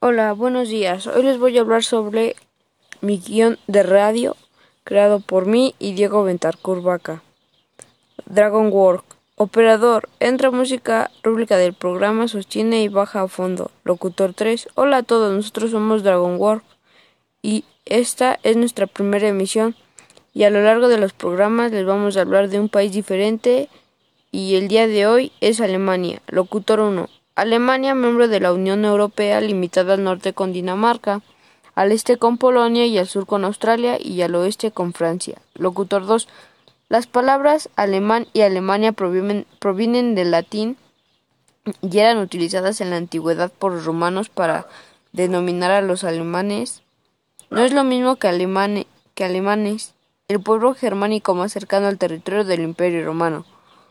[0.00, 1.08] Hola, buenos días.
[1.08, 2.36] Hoy les voy a hablar sobre
[3.00, 4.36] mi guion de radio
[4.84, 7.20] creado por mí y Diego Ventarcur Vaca.
[8.24, 9.04] Dragon Work.
[9.34, 10.08] Operador.
[10.20, 13.72] Entra música rúbrica del programa, sostiene y baja a fondo.
[13.82, 14.68] Locutor 3.
[14.76, 16.62] Hola a todos, nosotros somos Dragon Work
[17.42, 19.74] y esta es nuestra primera emisión
[20.32, 23.68] y a lo largo de los programas les vamos a hablar de un país diferente
[24.30, 26.22] y el día de hoy es Alemania.
[26.28, 27.08] Locutor 1.
[27.38, 31.20] Alemania, miembro de la Unión Europea, limitada al norte con Dinamarca,
[31.76, 35.38] al este con Polonia y al sur con Australia y al oeste con Francia.
[35.54, 36.26] Locutor 2.
[36.88, 40.76] Las palabras alemán y Alemania provienen, provienen del latín
[41.80, 44.66] y eran utilizadas en la antigüedad por los romanos para
[45.12, 46.82] denominar a los alemanes.
[47.50, 49.94] No es lo mismo que, que alemanes,
[50.26, 53.44] el pueblo germánico más cercano al territorio del Imperio Romano.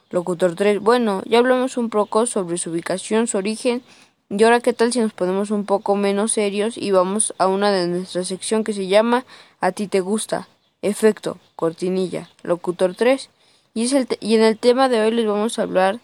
[0.09, 0.79] Locutor 3.
[0.79, 3.83] Bueno, ya hablamos un poco sobre su ubicación, su origen.
[4.29, 7.71] Y ahora, ¿qué tal si nos ponemos un poco menos serios y vamos a una
[7.71, 9.25] de nuestra sección que se llama
[9.59, 10.47] A ti te gusta?
[10.81, 12.29] Efecto, cortinilla.
[12.43, 13.29] Locutor 3.
[13.73, 15.99] Y, es el y en el tema de hoy les vamos a hablar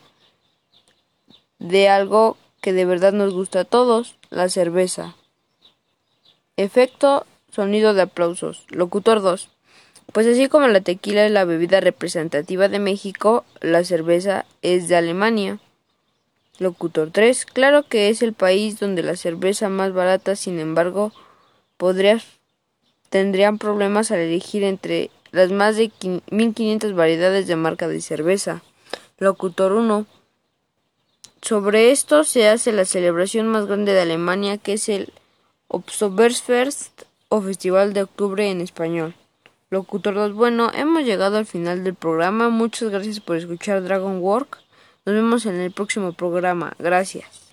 [1.59, 5.15] de algo que de verdad nos gusta a todos, la cerveza.
[6.55, 8.65] Efecto, sonido de aplausos.
[8.69, 9.49] Locutor 2.
[10.14, 14.95] Pues así como la tequila es la bebida representativa de México, la cerveza es de
[14.95, 15.58] Alemania.
[16.59, 17.47] Locutor 3.
[17.47, 21.11] Claro que es el país donde la cerveza más barata, sin embargo,
[21.78, 22.25] podrías,
[23.09, 25.91] tendrían problemas al elegir entre las más de
[26.30, 28.61] 1500 variedades de marca de cerveza.
[29.17, 30.06] Locutor 1.
[31.41, 35.11] Sobre esto se hace la celebración más grande de Alemania, que es el
[35.69, 39.16] Oktoberfest o Festival de Octubre en español.
[39.73, 42.49] Locutor 2, bueno, hemos llegado al final del programa.
[42.49, 44.59] Muchas gracias por escuchar Dragon Work.
[45.05, 46.73] Nos vemos en el próximo programa.
[46.79, 47.52] Gracias.